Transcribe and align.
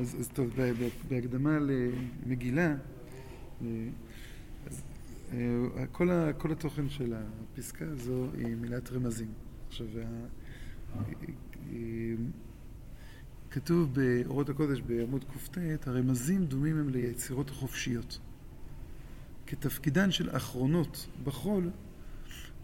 אז, 0.00 0.16
אז 0.20 0.28
טוב, 0.28 0.50
בהקדמה 1.08 1.58
למגילה, 1.58 2.74
אז, 4.66 4.82
כל, 5.92 6.10
ה, 6.10 6.32
כל 6.32 6.52
התוכן 6.52 6.88
של 6.88 7.14
הפסקה 7.14 7.84
הזו 7.84 8.26
היא 8.34 8.56
מילת 8.56 8.92
רמזים. 8.92 9.32
עכשיו, 9.68 9.86
כתוב 13.50 13.94
באורות 13.94 14.48
הקודש 14.48 14.80
בעמוד 14.80 15.24
קט, 15.24 15.88
הרמזים 15.88 16.44
דומים 16.44 16.78
הם 16.78 16.88
ליצירות 16.88 17.50
החופשיות. 17.50 18.18
כתפקידן 19.46 20.10
של 20.10 20.36
אחרונות 20.36 21.06
בחול, 21.24 21.70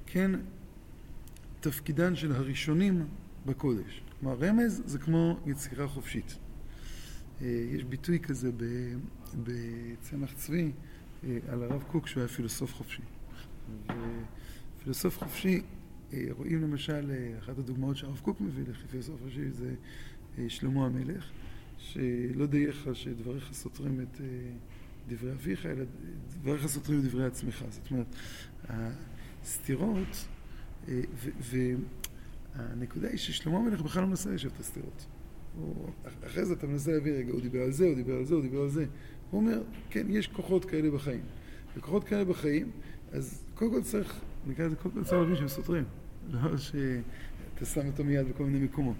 כן 0.07 0.31
תפקידן 1.61 2.17
של 2.17 2.33
הראשונים 2.33 3.07
בקודש. 3.47 4.03
כלומר, 4.21 4.37
רמז 4.41 4.83
זה 4.87 4.99
כמו 4.99 5.41
יצירה 5.47 5.89
חופשית. 5.89 6.39
אה, 7.43 7.47
יש 7.47 7.85
ביטוי 7.85 8.19
כזה 8.19 8.51
בצמח 9.43 10.33
צבי 10.35 10.73
אה, 11.25 11.39
על 11.49 11.63
הרב 11.63 11.83
קוק 11.83 12.07
שהוא 12.07 12.21
היה 12.21 12.29
פילוסוף 12.29 12.75
חופשי. 12.75 13.03
ופילוסוף 14.79 15.19
חופשי, 15.19 15.63
אה, 16.13 16.25
רואים 16.31 16.63
למשל, 16.63 17.13
אחת 17.39 17.59
הדוגמאות 17.59 17.97
שהרב 17.97 18.21
קוק 18.23 18.41
מביא 18.41 18.65
לפילוסוף 18.69 19.21
חופשי 19.23 19.51
זה 19.51 19.75
שלמה 20.49 20.87
המלך, 20.87 21.31
שלא 21.79 22.47
דייך 22.47 22.89
שדבריך 22.93 23.53
סותרים 23.53 24.01
את 24.01 24.21
דברי 25.09 25.33
אביך, 25.33 25.67
אלא 25.67 25.85
דבריך 26.29 26.67
סותרים 26.67 26.99
את 26.99 27.05
דברי 27.05 27.27
עצמך. 27.27 27.65
זאת 27.71 27.91
אומרת, 27.91 28.17
הסתירות, 29.43 30.27
והנקודה 32.57 33.09
היא 33.09 33.19
ששלמה 33.19 33.59
המלך 33.59 33.83
בכלל 33.83 34.03
לא 34.03 34.09
מנסה 34.09 34.31
לשאול 34.31 34.53
את 34.55 34.61
הסתירות. 34.61 35.07
אחרי 36.27 36.45
זה 36.45 36.55
אתה 36.55 36.67
מנסה 36.67 36.93
להביא, 36.93 37.13
רגע, 37.13 37.33
הוא 37.33 37.41
דיבר 37.41 37.63
על 37.63 37.73
זה, 37.73 37.85
הוא 37.85 37.95
דיבר 37.95 38.17
על 38.17 38.25
זה, 38.25 38.35
הוא 38.35 38.43
דיבר 38.43 38.61
על 38.61 38.69
זה. 38.69 38.87
הוא 39.31 39.41
אומר, 39.41 39.63
כן, 39.91 40.07
יש 40.11 40.29
כוחות 40.29 40.65
כאלה 40.65 40.91
בחיים. 40.91 41.23
וכוחות 41.77 42.05
כאלה 42.05 42.25
בחיים, 42.25 42.71
אז 43.13 43.45
קודם 43.55 43.71
כל 43.71 43.83
צריך, 43.83 44.21
נקרא 44.47 44.67
לזה, 44.67 44.77
קודם 44.77 44.95
כל 44.95 45.05
צריך 45.05 45.13
להבין 45.13 45.37
שהם 45.37 45.49
סותרים. 45.49 45.85
לא 46.31 46.57
שאתה 46.57 47.65
שם 47.65 47.87
אותו 47.87 48.05
מיד 48.05 48.29
בכל 48.29 48.45
מיני 48.45 48.65
מקומות. 48.65 48.97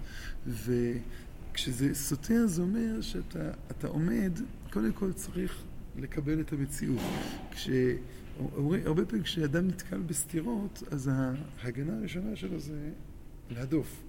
וכשזה 0.47 1.93
סותר 1.93 2.47
זה 2.47 2.61
אומר 2.61 3.01
שאתה 3.01 3.87
עומד, 3.87 4.39
קודם 4.73 4.91
כל 4.91 5.13
צריך 5.13 5.63
לקבל 5.97 6.41
את 6.41 6.53
המציאות. 6.53 6.99
כש... 7.51 7.69
הרבה 8.85 9.05
פעמים 9.05 9.23
כשאדם 9.23 9.67
נתקל 9.67 10.01
בסתירות, 10.01 10.83
אז 10.91 11.11
ההגנה 11.61 11.97
הראשונה 11.97 12.35
שלו 12.35 12.59
זה 12.59 12.91
להדוף. 13.49 14.03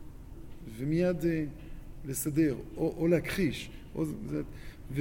ומיד 0.78 1.24
אה, 1.24 1.44
לסדר, 2.04 2.56
או, 2.76 2.94
או 2.96 3.08
להכחיש. 3.08 3.70
או, 3.94 4.04
זה, 4.04 4.42
ו, 4.92 5.00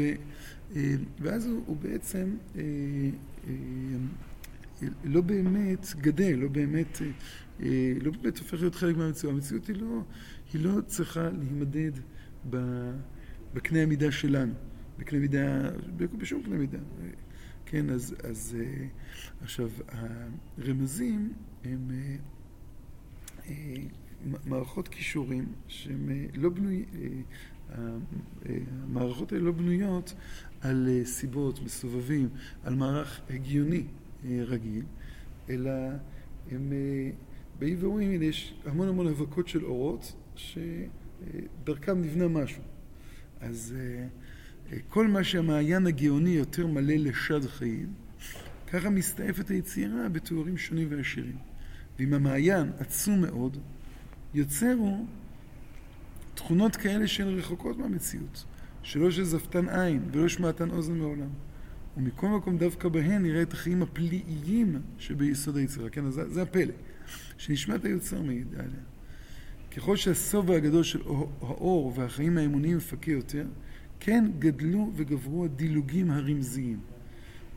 אה, 0.75 0.95
ואז 1.19 1.45
הוא, 1.45 1.63
הוא 1.65 1.77
בעצם 1.77 2.35
אה, 2.55 2.61
אה, 3.47 4.87
לא 5.03 5.21
באמת 5.21 5.87
גדל, 5.97 6.35
לא 6.35 6.47
באמת, 6.47 7.01
לא 8.01 8.11
באמת 8.11 8.37
הופך 8.37 8.53
להיות 8.53 8.75
חלק 8.75 8.97
מהמציאות. 8.97 9.35
המציאות 9.35 9.67
היא 9.67 9.75
לא, 9.75 10.01
היא 10.53 10.61
לא 10.61 10.81
צריכה 10.87 11.29
להימדד 11.29 11.91
בקנה 13.53 13.79
המידה 13.79 14.11
שלנו, 14.11 14.53
בקנה 14.99 15.19
מידה, 15.19 15.69
בשום 15.97 16.43
קנה 16.43 16.55
מידה. 16.55 16.77
כן, 17.65 17.89
אז, 17.89 18.15
אז 18.23 18.57
עכשיו, 19.41 19.69
הרמזים 20.57 21.33
הם 21.63 21.91
מערכות 24.45 24.87
כישורים 24.87 25.45
שהן 25.67 26.09
אה, 26.09 26.25
לא 26.33 26.49
בנויות, 26.49 26.87
אה, 26.95 27.77
אה, 28.49 28.55
המערכות 28.83 29.31
האלה 29.31 29.43
לא 29.43 29.51
בנויות 29.51 30.13
על 30.61 30.89
סיבות, 31.03 31.63
מסובבים, 31.63 32.29
על 32.63 32.75
מערך 32.75 33.21
הגיוני 33.29 33.83
רגיל, 34.25 34.83
אלא 35.49 35.71
הם 36.51 36.73
באים 37.59 37.77
ואומרים, 37.79 38.11
הנה 38.11 38.25
יש 38.25 38.53
המון 38.65 38.87
המון 38.87 39.07
אבקות 39.07 39.47
של 39.47 39.65
אורות 39.65 40.15
שדרכם 40.35 42.01
נבנה 42.01 42.27
משהו. 42.27 42.61
אז 43.39 43.75
כל 44.89 45.07
מה 45.07 45.23
שהמעיין 45.23 45.87
הגאוני 45.87 46.29
יותר 46.29 46.67
מלא 46.67 46.93
לשד 46.93 47.47
חיים, 47.47 47.93
ככה 48.67 48.89
מסתעפת 48.89 49.49
היצירה 49.49 50.09
בתיאורים 50.09 50.57
שונים 50.57 50.87
ועשירים. 50.91 51.37
ואם 51.99 52.13
המעיין 52.13 52.71
עצום 52.79 53.21
מאוד, 53.21 53.57
יוצרו 54.35 55.05
תכונות 56.35 56.75
כאלה 56.75 57.07
שהן 57.07 57.27
רחוקות 57.27 57.77
מהמציאות, 57.77 58.45
שלא 58.83 59.11
שזפתן 59.11 59.69
עין 59.69 60.01
ולא 60.11 60.27
שמעתן 60.27 60.69
אוזן 60.69 60.97
מעולם. 60.97 61.29
ומכל 61.97 62.27
מקום 62.27 62.57
דווקא 62.57 62.89
בהן 62.89 63.23
נראה 63.23 63.41
את 63.41 63.53
החיים 63.53 63.81
הפלאיים 63.81 64.81
שביסוד 64.97 65.57
היצירה. 65.57 65.89
כן, 65.89 66.05
אז 66.05 66.21
זה, 66.27 66.41
הפלא, 66.41 66.73
שנשמת 67.37 67.85
היוצר 67.85 68.21
מעידה 68.21 68.59
עליה. 68.59 68.81
ככל 69.75 69.95
שהסוב 69.95 70.51
הגדול 70.51 70.83
של 70.83 71.01
האור 71.41 71.93
והחיים 71.95 72.37
האמוניים 72.37 72.77
מפקה 72.77 73.11
יותר, 73.11 73.45
כן 73.99 74.25
גדלו 74.39 74.91
וגברו 74.95 75.45
הדילוגים 75.45 76.11
הרמזיים. 76.11 76.79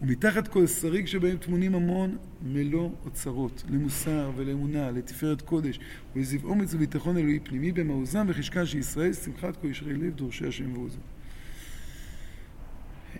ומתחת 0.03 0.48
כל 0.48 0.66
שריג 0.66 1.06
שבהם 1.06 1.36
טמונים 1.36 1.75
המון 1.75 2.16
מלוא 2.42 2.91
אוצרות, 3.04 3.64
למוסר 3.69 4.31
ולאמונה, 4.36 4.91
לתפארת 4.91 5.42
קודש, 5.42 5.81
ולזיו 6.16 6.41
אומץ 6.44 6.75
וביטחון 6.75 7.16
אלוהי 7.16 7.41
פנימי 7.41 7.72
במעוזם 7.72 8.26
וחשקה 8.28 8.66
של 8.66 8.78
ישראל, 8.78 9.12
שמחת 9.12 9.56
כל 9.56 9.66
ישרי 9.66 9.94
לב 9.94 10.14
דורשי 10.14 10.47
השם 10.47 10.72
ועוזו. 10.72 10.98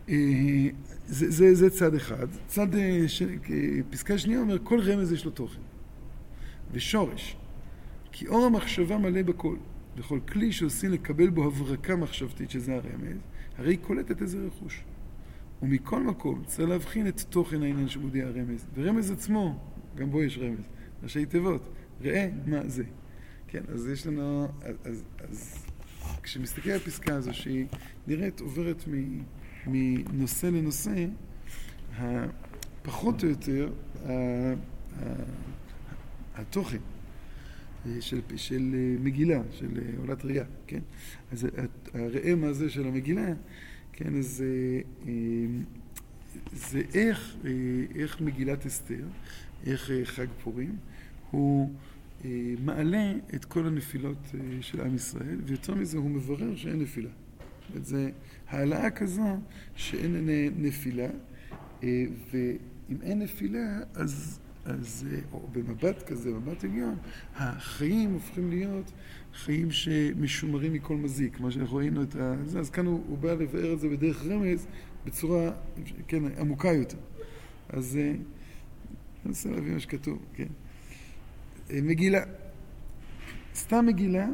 אה, 0.09 0.15
זה, 1.07 1.31
זה, 1.31 1.55
זה 1.55 1.71
צד 1.71 1.95
אחד. 1.95 2.27
צד, 2.47 2.75
אה, 2.75 3.05
ש... 3.07 3.23
פסקה 3.91 4.19
שנייה 4.19 4.41
אומר, 4.41 4.59
כל 4.63 4.81
רמז 4.81 5.13
יש 5.13 5.25
לו 5.25 5.31
תוכן 5.31 5.61
ושורש, 6.73 7.37
כי 8.13 8.27
אור 8.27 8.47
המחשבה 8.47 8.99
מלא 8.99 9.23
בכל, 9.23 9.57
וכל 9.97 10.21
כלי 10.21 10.53
שעושים 10.53 10.93
לקבל 10.93 11.31
בו 11.31 11.47
הברקה 11.47 11.97
מחשבתית, 11.97 12.51
שזה 12.51 12.75
הרמז, 12.75 13.19
הרי 13.59 13.73
היא 13.73 13.79
קולטת 13.79 14.23
איזה 14.23 14.39
רכוש. 14.47 14.85
ומכל 15.63 16.03
מקום 16.03 16.43
צריך 16.47 16.69
להבחין 16.69 17.09
את 17.09 17.21
תוכן 17.21 17.63
העניין 17.63 17.89
שמודיע 17.89 18.27
הרמז. 18.27 18.67
ורמז 18.75 19.11
עצמו, 19.11 19.59
גם 19.95 20.11
בו 20.11 20.23
יש 20.23 20.39
רמז, 20.39 20.65
ראשי 21.03 21.27
תיבות, 21.27 21.69
ראה 22.03 22.29
מה 22.47 22.69
זה. 22.69 22.85
כן, 23.49 23.63
אז 23.69 23.89
יש 23.89 24.07
לנו, 24.07 24.49
אז, 24.63 24.77
אז, 24.85 25.05
אז 25.19 25.67
כשמסתכל 26.23 26.71
על 26.71 26.77
הפסקה 26.77 27.15
הזו, 27.15 27.35
שהיא 27.35 27.67
נראית 28.07 28.41
עוברת 28.41 28.85
מ, 28.89 29.23
מנושא 29.67 30.47
לנושא, 30.47 31.07
פחות 32.83 33.25
או 33.25 33.29
יותר, 33.29 33.71
התוכן 36.35 36.79
של, 38.01 38.21
של 38.37 38.75
מגילה, 39.01 39.41
של 39.51 39.81
עולת 39.99 40.25
ראייה, 40.25 40.45
כן? 40.67 40.81
אז 41.33 41.47
הראה 41.95 42.35
מה 42.35 42.53
זה 42.53 42.71
של 42.71 42.87
המגילה 42.87 43.33
כן, 43.99 44.19
אז 44.19 44.45
אה, 44.47 45.11
זה 46.53 46.83
איך, 46.95 47.37
אה, 47.45 47.51
איך 47.95 48.21
מגילת 48.21 48.67
אסתר, 48.67 49.05
איך 49.67 49.91
אה, 49.91 50.05
חג 50.05 50.27
פורים, 50.43 50.77
הוא 51.31 51.73
מעלה 52.65 53.13
את 53.35 53.45
כל 53.45 53.67
הנפילות 53.67 54.35
של 54.61 54.81
עם 54.81 54.95
ישראל, 54.95 55.39
ויותר 55.45 55.75
מזה 55.75 55.99
הוא 55.99 56.11
מברר 56.11 56.57
שאין 56.57 56.81
נפילה. 56.81 57.11
זה 57.75 58.11
העלאה 58.49 58.91
כזו 58.91 59.37
שאין 59.77 60.29
נפילה, 60.57 61.09
ואם 61.83 63.03
אין 63.03 63.19
נפילה, 63.19 63.79
אז, 63.95 64.41
אז 64.69 65.07
או 65.33 65.49
במבט 65.53 66.03
כזה, 66.03 66.31
מבט 66.31 66.65
עליון, 66.65 66.97
החיים 67.37 68.13
הופכים 68.13 68.51
להיות 68.51 68.93
חיים 69.35 69.71
שמשומרים 69.71 70.73
מכל 70.73 70.97
מזיק, 70.97 71.41
מה 71.41 71.51
שאנחנו 71.51 71.77
ראינו 71.77 72.03
את 72.03 72.17
זה, 72.45 72.59
אז 72.59 72.71
כאן 72.71 72.87
הוא, 72.87 73.05
הוא 73.09 73.19
בא 73.19 73.33
לבאר 73.33 73.73
את 73.73 73.81
זה 73.81 73.89
בדרך 73.89 74.27
רמז 74.27 74.67
בצורה, 75.07 75.51
כן, 76.09 76.23
עמוקה 76.39 76.73
יותר. 76.73 76.99
אז 77.69 77.97
אני 77.97 78.19
אנסה 79.27 79.51
להבין 79.51 79.75
מה 79.75 79.81
שכתוב, 79.81 80.19
כן. 80.35 80.49
אה, 81.71 81.79
מגילה. 81.83 82.21
סתם 83.55 83.87
מגילה 83.87 84.27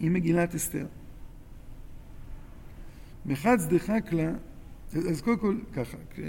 היא 0.00 0.10
מגילת 0.10 0.54
אסתר. 0.54 0.86
מחד 3.26 3.56
צדחק 3.58 4.12
לה, 4.12 4.32
אז 4.94 5.20
קודם 5.20 5.38
כל 5.38 5.56
ככה, 5.72 5.96
אה, 6.18 6.24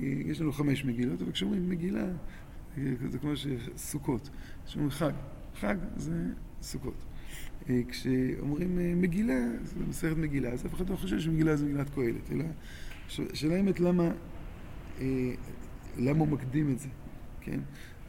יש 0.00 0.40
לנו 0.40 0.52
חמש 0.52 0.84
מגילות, 0.84 1.22
אבל 1.22 1.32
כשאומרים 1.32 1.70
מגילה, 1.70 2.06
זה 3.08 3.18
כמו 3.18 3.32
שסוכות, 3.36 4.30
כשאומרים 4.66 4.90
חג. 4.90 5.12
חג 5.54 5.76
זה 5.96 6.24
סוכות. 6.62 7.04
אה, 7.68 7.80
כשאומרים 7.88 8.78
אה, 8.78 8.94
מגילה, 8.96 9.38
זה 9.64 9.74
מסכת 9.88 10.16
מגילה, 10.16 10.48
אז 10.48 10.66
אף 10.66 10.74
אחד 10.74 10.90
לא 10.90 10.96
חושב 10.96 11.20
שמגילה 11.20 11.56
זה 11.56 11.66
מגילת 11.66 11.90
קהלת, 11.90 12.30
אלא 12.32 12.44
השאלה 13.06 13.54
באמת 13.54 13.80
למה, 13.80 14.10
אה, 15.00 15.32
למה 15.98 16.18
הוא 16.18 16.28
מקדים 16.28 16.72
את 16.72 16.78
זה, 16.78 16.88
כן? 17.40 17.60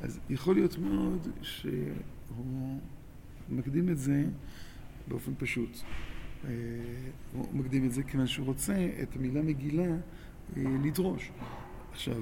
אז 0.01 0.19
יכול 0.29 0.55
להיות 0.55 0.77
מאוד 0.77 1.27
שהוא 1.41 2.79
מקדים 3.49 3.89
את 3.89 3.97
זה 3.97 4.25
באופן 5.07 5.31
פשוט. 5.37 5.77
הוא 7.33 7.47
מקדים 7.53 7.85
את 7.85 7.91
זה 7.91 8.03
כיוון 8.03 8.27
שהוא 8.27 8.45
רוצה 8.45 8.89
את 9.01 9.15
המילה 9.15 9.41
מגילה 9.41 9.95
לדרוש. 10.57 11.31
עכשיו, 11.91 12.21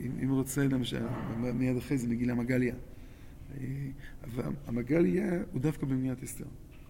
אם, 0.00 0.28
הוא 0.28 0.38
רוצה 0.38 0.64
למשל, 0.64 1.06
מיד 1.54 1.76
אחרי 1.76 1.98
זה 1.98 2.08
מגילה 2.08 2.34
מגליה. 2.34 2.74
אבל 4.24 4.44
המגליה 4.66 5.42
הוא 5.52 5.60
דווקא 5.60 5.86
במגילת 5.86 6.22
אסתר, 6.22 6.44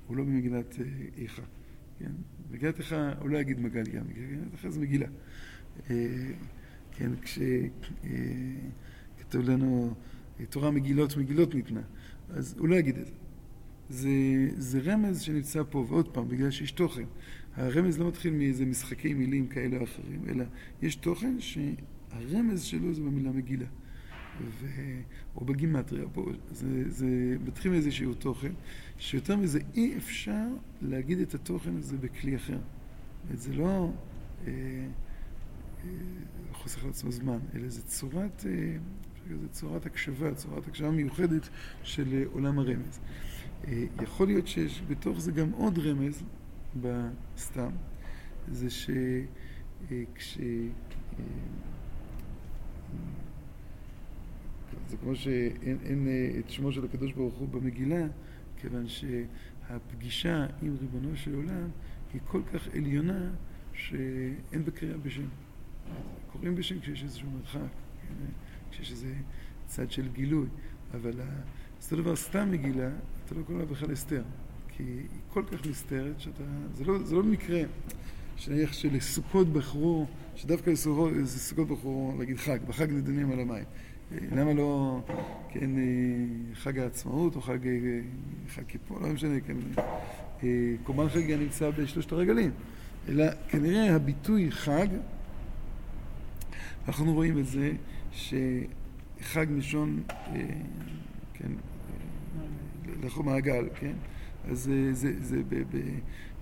הוא 0.07 0.17
לא 0.17 0.25
במגילת 0.25 0.75
איכה. 1.17 1.43
כן? 1.99 2.13
מגילת 2.51 2.79
איכה 2.79 3.13
הוא 3.21 3.29
לא 3.29 3.39
יגיד 3.39 3.61
מגליה, 3.61 4.03
מגילת 4.03 4.53
איכה 4.53 4.71
זה 4.71 4.81
מגילה. 4.81 5.07
כן, 6.93 7.11
כשכתוב 7.23 9.51
לנו 9.51 9.95
תורה 10.49 10.71
מגילות 10.71 11.17
מגילות 11.17 11.55
ניתנה, 11.55 11.83
אז 12.31 12.55
הוא 12.59 12.69
לא 12.69 12.77
יגיד 12.77 12.99
את 12.99 13.07
זה. 13.07 13.13
זה, 13.91 14.11
זה 14.57 14.81
רמז 14.85 15.21
שנמצא 15.21 15.63
פה, 15.71 15.85
ועוד 15.89 16.09
פעם, 16.09 16.29
בגלל 16.29 16.51
שיש 16.51 16.73
תוכן. 16.73 17.05
הרמז 17.57 17.99
לא 17.99 18.09
מתחיל 18.09 18.33
מאיזה 18.33 18.67
משחקי 18.67 19.15
מילים 19.15 19.47
כאלה 19.47 19.77
או 19.77 19.85
אחרים, 19.85 20.23
אלא 20.29 20.45
יש 20.83 20.95
תוכן 20.95 21.37
שהרמז 21.41 22.63
שלו 22.63 22.95
זה 22.95 23.03
במילה 23.03 23.31
מגילה. 23.31 23.67
ו... 24.61 24.67
או 25.37 25.45
בגימטריה, 25.45 26.05
פה, 26.13 26.27
זה, 26.51 26.91
זה 26.91 27.37
מתחיל 27.47 27.71
מאיזשהו 27.71 28.15
תוכן, 28.15 28.53
שיותר 28.99 29.37
מזה 29.37 29.61
אי 29.75 29.97
אפשר 29.97 30.47
להגיד 30.83 31.19
את 31.19 31.35
התוכן 31.35 31.77
הזה 31.77 31.97
בכלי 31.97 32.37
אחר. 32.37 32.59
זה 33.35 33.55
לא 33.55 33.93
אה, 34.47 34.53
אה, 35.85 35.91
חוסך 36.53 36.85
לעצמו 36.85 37.11
זמן, 37.11 37.39
אלא 37.55 37.69
זה 37.69 37.83
צורת, 37.83 38.47
אה, 38.47 38.77
זה 39.41 39.49
צורת 39.49 39.87
הקשבה, 39.87 40.35
צורת 40.35 40.69
הקשבה 40.69 40.91
מיוחדת 40.91 41.49
של 41.83 42.13
אה, 42.13 42.23
עולם 42.33 42.59
הרמז. 42.59 43.01
אה, 43.69 43.85
יכול 44.03 44.27
להיות 44.27 44.47
שיש 44.47 44.83
בתוך 44.89 45.21
זה 45.21 45.33
גם 45.33 45.51
עוד 45.53 45.79
רמז 45.79 46.23
בסתם, 46.81 47.71
זה 48.49 48.71
שכש... 48.71 50.39
אה, 50.39 50.69
זה 54.89 54.97
כמו 54.97 55.17
שאין 55.17 56.09
את 56.39 56.51
שמו 56.51 56.73
של 56.73 56.85
הקדוש 56.85 57.13
ברוך 57.13 57.35
הוא 57.35 57.49
במגילה, 57.49 58.07
כיוון 58.57 58.85
שהפגישה 58.89 60.47
עם 60.63 60.77
ריבונו 60.81 61.17
של 61.17 61.35
עולם 61.35 61.69
היא 62.13 62.21
כל 62.27 62.43
כך 62.53 62.69
עליונה 62.75 63.31
שאין 63.73 64.65
בקריאה 64.65 64.99
בשם. 64.99 65.29
קוראים 66.33 66.55
בשם 66.55 66.81
כשיש 66.81 67.03
איזשהו 67.03 67.31
מרחק, 67.31 67.61
כן? 68.03 68.15
כשיש 68.71 68.91
איזה 68.93 69.15
צד 69.67 69.91
של 69.91 70.09
גילוי, 70.13 70.47
אבל 70.95 71.21
זה 71.81 71.97
דבר 71.97 72.17
סתם 72.17 72.51
מגילה, 72.51 72.91
אתה 73.31 73.39
לא 73.39 73.45
קורא 73.45 73.59
לה 73.59 73.65
בכלל 73.65 73.93
אסתר, 73.93 74.23
כי 74.69 74.83
היא 74.83 75.07
כל 75.33 75.43
כך 75.53 75.67
נסתרת 75.67 76.21
שאתה... 76.21 76.43
זה 76.75 76.85
לא, 76.85 76.99
זה 76.99 77.15
לא 77.15 77.23
מקרה 77.23 77.63
שנניח 78.37 78.73
שלסוכות 78.73 79.53
בחרו, 79.53 80.07
שדווקא 80.37 80.71
לסוכות, 80.71 81.69
בחרו 81.69 82.15
להגיד 82.19 82.37
חג, 82.37 82.59
בחג 82.69 82.91
נדונים 82.91 83.33
על 83.33 83.41
המים. 83.41 83.65
למה 84.33 84.53
לא, 84.53 85.01
כן, 85.49 85.71
חג 86.55 86.79
העצמאות 86.79 87.37
או 87.37 87.41
חג, 87.41 87.59
חג 88.49 88.63
כיפור, 88.69 89.01
לא 89.01 89.09
משנה, 89.09 89.41
כן, 89.41 89.57
קורבן 90.85 91.09
חג 91.09 91.33
נמצא 91.33 91.71
בשלושת 91.71 92.13
הרגלים, 92.13 92.51
אלא 93.09 93.25
כנראה 93.49 93.95
הביטוי 93.95 94.51
חג, 94.51 94.87
אנחנו 96.89 97.15
רואים 97.15 97.39
את 97.39 97.47
זה 97.47 97.73
שחג 98.13 99.47
מלשון, 99.51 100.03
כן, 101.35 101.53
לכו 103.05 103.23
מעגל, 103.23 103.69
כן? 103.75 103.93
אז 104.45 104.59
זה, 104.59 104.95
זה, 104.95 105.13
זה 105.21 105.43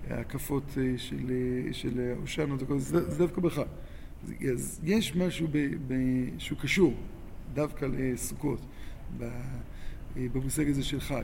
בהקפות 0.07 0.63
אה, 0.77 0.97
של, 0.97 1.31
אה, 1.31 1.73
של 1.73 2.13
הושענו, 2.19 2.57
זה, 2.77 3.09
זה 3.09 3.17
דווקא 3.17 3.41
בחג. 3.41 3.65
אז 4.53 4.81
יש 4.83 5.15
משהו 5.15 5.47
ב, 5.51 5.57
ב, 5.87 5.93
שהוא 6.37 6.59
קשור 6.59 6.93
דווקא 7.53 7.85
לסוכות, 7.85 8.59
אה, 9.21 9.27
במושג 10.15 10.69
הזה 10.69 10.83
של 10.83 10.99
חג. 10.99 11.23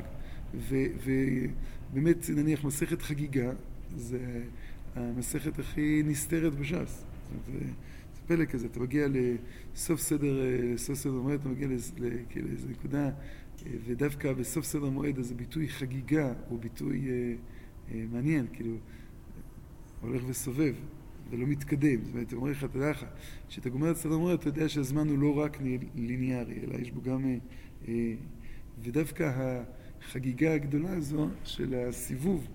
ו, 0.57 0.75
ובאמת, 1.03 2.29
נניח, 2.29 2.63
מסכת 2.63 3.01
חגיגה, 3.01 3.51
זה 3.95 4.43
המסכת 4.95 5.59
הכי 5.59 6.03
נסתרת 6.05 6.55
בש"ס. 6.55 7.03
זה, 7.45 7.59
פלא 8.27 8.45
כזה, 8.45 8.67
אתה 8.67 8.79
מגיע 8.79 9.07
לסוף 9.73 10.01
סדר, 10.01 10.39
לסוף 10.73 10.97
סדר 10.97 11.13
מועד, 11.13 11.39
אתה 11.39 11.49
מגיע 11.49 11.67
לאיזו 11.67 12.69
נקודה 12.69 13.09
ודווקא 13.85 14.33
בסוף 14.33 14.65
סדר 14.65 14.89
מועד 14.89 15.19
אז 15.19 15.31
הביטוי 15.31 15.69
חגיגה 15.69 16.33
הוא 16.50 16.59
ביטוי 16.59 17.07
אה, 17.09 17.33
אה, 17.91 18.06
מעניין, 18.12 18.45
כאילו 18.53 18.75
הולך 20.01 20.23
וסובב 20.27 20.75
ולא 21.29 21.47
מתקדם. 21.47 22.03
זאת 22.03 22.13
אומרת, 22.13 22.33
אומר 22.33 22.51
לך, 22.51 22.65
יודע 22.75 22.89
לך, 22.89 23.06
כשאתה 23.47 23.69
גומר 23.69 23.91
את 23.91 23.97
סדר 23.97 24.17
מועד 24.17 24.39
אתה 24.39 24.47
יודע 24.47 24.69
שהזמן 24.69 25.09
הוא 25.09 25.17
לא 25.17 25.38
רק 25.38 25.57
ליניארי, 25.95 26.59
אלא 26.63 26.77
יש 26.77 26.91
בו 26.91 27.01
גם... 27.01 27.25
אה, 27.25 27.38
אה, 27.88 28.13
ודווקא 28.83 29.31
החגיגה 30.01 30.53
הגדולה 30.53 30.89
הזו 30.89 31.29
של 31.44 31.73
הסיבוב 31.73 32.47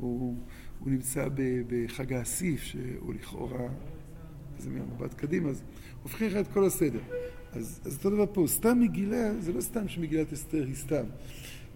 הוא, 0.00 0.36
הוא 0.80 0.90
נמצא 0.90 1.28
בחג 1.68 2.12
האסיף, 2.12 2.62
שהוא 2.62 3.14
לכאורה, 3.14 3.68
זה 4.58 4.70
מהמבט 4.70 5.14
קדימה, 5.14 5.48
אז 5.48 5.62
הופכים 6.02 6.28
לך 6.28 6.36
את 6.36 6.48
כל 6.48 6.64
הסדר. 6.64 7.00
אז, 7.52 7.80
אז 7.84 7.96
אותו 7.96 8.10
דבר 8.10 8.24
פה, 8.32 8.44
סתם 8.46 8.80
מגילה, 8.80 9.40
זה 9.40 9.52
לא 9.52 9.60
סתם 9.60 9.88
שמגילת 9.88 10.32
אסתר 10.32 10.64
היא 10.64 10.74
סתם. 10.74 11.04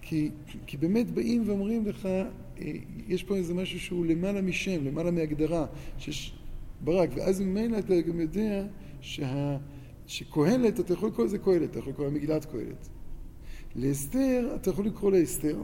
כי, 0.03 0.31
כי 0.67 0.77
באמת 0.77 1.11
באים 1.11 1.43
ואומרים 1.47 1.87
לך, 1.87 2.07
אה, 2.07 2.73
יש 3.09 3.23
פה 3.23 3.37
איזה 3.37 3.55
משהו 3.55 3.81
שהוא 3.81 4.07
למעלה 4.07 4.43
משם, 4.43 4.85
למעלה 4.85 5.11
מהגדרה, 5.11 5.67
שיש 5.99 6.33
ברק, 6.81 7.11
ואז 7.15 7.41
ממילא 7.41 7.79
אתה 7.79 8.01
גם 8.01 8.21
יודע 8.21 8.67
שה, 9.01 9.57
שקהלת, 10.07 10.81
אתה 10.81 10.93
יכול 10.93 11.09
לקרוא 11.09 11.27
לזה 11.27 11.39
קהלת, 11.39 11.71
אתה 11.71 11.79
יכול 11.79 11.93
לקרוא 11.93 12.07
לה 12.07 12.13
מגילת 12.13 12.45
קהלת. 12.45 12.89
לאסתר, 13.77 14.53
אתה 14.55 14.71
יכול 14.71 14.87
לקרוא 14.87 15.11
לה 15.11 15.23
אסתר, 15.23 15.63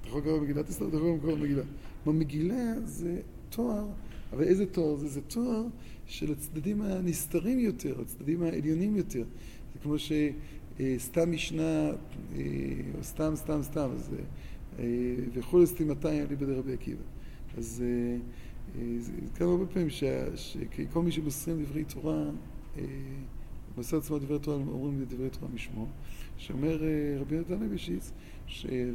אתה 0.00 0.08
יכול 0.08 0.20
לקרוא 0.20 0.36
לה 0.36 0.42
מגילת 0.42 0.68
אסתר, 0.68 0.88
אתה 0.88 0.96
יכול 0.96 1.14
לקרוא 1.16 1.32
לה 1.32 1.38
מגילה. 1.38 1.62
כלומר, 2.04 2.18
מגילה 2.18 2.74
זה 2.84 3.20
תואר, 3.50 3.86
אבל 4.32 4.44
איזה 4.44 4.66
תואר 4.66 4.96
זה? 4.96 5.08
זה 5.08 5.20
תואר 5.20 5.62
של 6.06 6.32
הצדדים 6.32 6.82
הנסתרים 6.82 7.58
יותר, 7.58 8.00
הצדדים 8.00 8.42
העליונים 8.42 8.96
יותר. 8.96 9.24
זה 9.74 9.78
כמו 9.82 9.94
שסתם 9.98 11.32
משנה, 11.32 11.90
אה, 12.36 12.42
או 12.98 13.04
סתם, 13.04 13.32
סתם, 13.36 13.62
סתם, 13.62 13.88
אז 13.94 14.10
אה, 14.78 14.84
וכל 15.34 15.66
סתימתי 15.66 16.08
עלי 16.08 16.36
בדי 16.36 16.52
רבי 16.52 16.72
עקיבא. 16.72 17.02
אז 17.56 17.84
אה, 17.86 18.16
זה 18.98 19.12
קרה 19.34 19.48
הרבה 19.48 19.66
פעמים 19.66 19.90
שכל 19.90 21.02
מי 21.02 21.12
שמוסרים 21.12 21.64
דברי 21.64 21.84
תורה, 21.84 22.30
מוסר 23.76 23.96
עצמו 23.96 24.18
דברי 24.18 24.38
תורה, 24.38 24.56
אומרים 24.56 25.04
דברי 25.08 25.30
תורה 25.30 25.52
משמו, 25.54 25.86
שאומר 26.36 26.80
רבי 27.20 27.38
נתן 27.38 27.60
לוישיץ, 27.60 28.12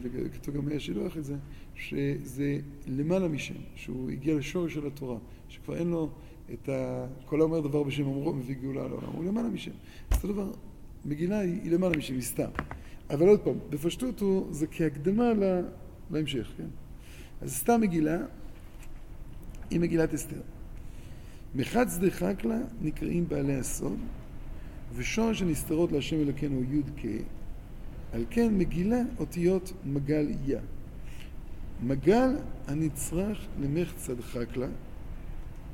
וכתוב 0.02 0.56
גם 0.56 0.68
היה 0.68 0.80
שילוח 0.80 1.18
את 1.18 1.26
זה, 1.26 1.36
שזה 1.76 2.60
למעלה 2.88 3.28
משם, 3.28 3.56
שהוא 3.76 4.10
הגיע 4.10 4.36
לשורש 4.36 4.74
של 4.74 4.88
התורה, 4.88 5.18
שכבר 5.50 5.76
אין 5.76 5.90
לו 5.90 6.10
את 6.54 6.70
ה... 6.70 7.08
כל 7.26 7.42
האומר 7.42 7.60
דבר 7.60 7.84
בשם 7.84 8.06
אומרו 8.06 8.34
מביא 8.34 8.56
גאולה 8.56 8.88
לעולם, 8.88 9.12
הוא 9.14 9.26
למעלה 9.26 9.50
משם. 9.50 9.72
אז 10.12 10.18
אותו 10.18 10.34
דבר, 10.34 10.52
מגילה 11.06 11.40
היא, 11.40 11.62
היא 11.64 11.72
למעלה 11.72 11.98
משם, 11.98 12.14
היא 12.14 12.22
סתם. 12.22 12.50
אבל 13.10 13.28
עוד 13.28 13.40
פעם, 13.40 13.56
בפשטות 13.70 14.20
הוא, 14.20 14.54
זה 14.54 14.68
כהקדמה 14.68 15.34
לה, 15.34 15.62
להמשך, 16.12 16.52
כן? 16.58 16.68
אז 17.42 17.56
סתם 17.56 17.82
מגילה 17.82 18.18
היא 19.70 19.80
מגילת 19.80 20.14
אסתר. 20.14 20.42
מחד 21.56 21.86
שדה 21.90 22.12
חקלה 22.12 22.58
נקראים 22.82 23.28
בעלי 23.28 23.56
הסוד, 23.56 23.98
ושורש 24.96 25.42
הנסתרות 25.42 25.92
להשם 25.92 26.22
אלוקינו 26.22 26.56
הוא 26.56 26.66
י"ק, 26.66 27.06
על 28.14 28.26
כן 28.30 28.58
מגילה 28.58 29.02
אותיות 29.20 29.74
מגל 29.86 30.28
יה. 30.46 30.60
מגל 31.84 32.30
הנצרך 32.68 33.48
למחצד 33.62 34.22
חקלה, 34.22 34.68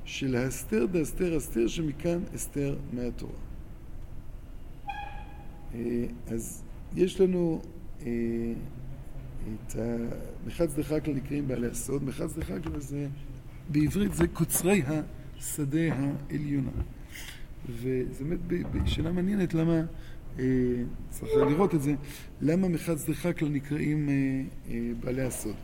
של 0.06 0.36
ההסתר 0.36 0.86
דהסתר 0.86 1.38
אסתר, 1.38 1.68
שמכאן 1.68 2.20
אסתר 2.36 2.78
מהתורה. 2.94 3.34
אה, 5.76 6.06
אז 6.28 6.64
יש 6.96 7.22
לנו 7.22 7.62
אה, 8.06 8.54
את 9.46 9.76
מחץ 10.48 10.74
דחקלה 10.74 11.14
נקראים 11.14 11.48
בעלי 11.48 11.68
הסוד, 11.68 12.04
מחץ 12.04 12.34
דחקלה 12.34 12.80
זה, 12.80 13.08
בעברית 13.70 14.14
זה 14.14 14.28
קוצרי 14.28 14.84
השדה 14.88 15.94
העליונה. 15.94 16.72
וזה 17.70 18.24
באמת 18.48 18.88
שאלה 18.88 19.12
מעניינת 19.12 19.54
למה, 19.54 19.82
אה, 20.40 20.44
צריך 21.10 21.32
לראות 21.50 21.76
את 21.76 21.82
זה, 21.82 21.96
למה 22.42 22.68
מחץ 22.68 23.10
דחקלה 23.10 23.50
נקראים 23.50 24.10
בעלי 25.00 25.22
הסוד. 25.22 25.56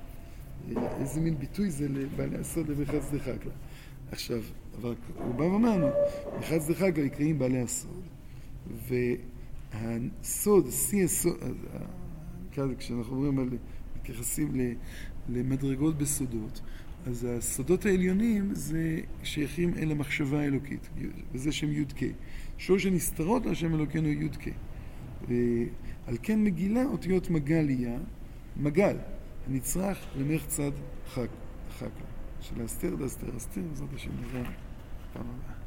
איזה 1.00 1.22
מין 1.22 1.40
ביטוי 1.40 1.70
זה 1.70 1.88
לבעלי 1.90 2.38
הסוד 2.38 2.70
למחץ 2.70 3.12
דחקלה. 3.14 3.52
עכשיו, 4.12 4.42
אבל 4.82 4.96
הוא 5.18 5.36
בא 5.36 5.44
ואומר 5.44 5.78
לנו, 5.78 5.88
אחד 6.40 6.58
זה 6.58 6.76
חג 6.76 7.00
העיקריים 7.00 7.40
בעלי 7.40 7.62
הסוד, 7.62 8.02
והסוד, 9.74 10.70
שיא 10.70 11.04
הסוד, 11.04 11.38
כשאנחנו 12.52 13.16
אומרים 13.16 13.40
על, 13.40 13.50
מתייחסים 13.98 14.76
למדרגות 15.30 15.98
בסודות, 15.98 16.62
אז 17.06 17.28
הסודות 17.38 17.86
העליונים 17.86 18.50
זה 18.54 19.00
שייכים 19.24 19.74
אל 19.78 19.92
המחשבה 19.92 20.42
האלוקית, 20.42 20.90
וזה 21.34 21.52
שם 21.52 21.72
י"ק. 21.72 22.00
שורש 22.58 22.86
הנסתרות 22.86 23.46
להשם 23.46 23.76
אלוקינו 23.76 24.08
י"ק. 24.08 24.48
ועל 25.28 26.18
כן 26.24 26.44
מגילה 26.44 26.86
אותיות 26.86 27.30
מגליה, 27.30 27.98
מגל, 28.58 28.98
הנצרך 29.48 29.98
למחצד 30.18 30.72
חג, 31.08 31.28
חג. 31.80 31.90
של 32.42 32.66
אסתר 32.66 32.96
דאסתר 32.96 33.38
אסתר, 33.38 33.62
בעזרת 33.70 33.94
השם 33.94 34.10
נראה 34.22 34.44
פעם 35.14 35.26
הבאה. 35.28 35.63